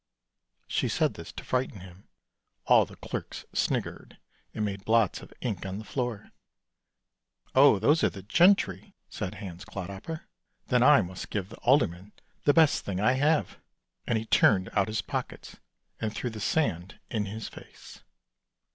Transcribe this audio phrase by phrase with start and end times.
[0.65, 2.07] She said this to frighten him.
[2.65, 4.17] All the clerks sniggered
[4.51, 6.31] and made blots of ink on the floor."
[7.53, 10.23] Oh, those are the gentry," said Hans Clodhopper;"
[10.69, 12.13] then I must give the alderman
[12.45, 13.59] the best thing I have,"
[14.07, 15.57] and he turned out his pockets
[15.99, 18.01] and threw the sand in his face.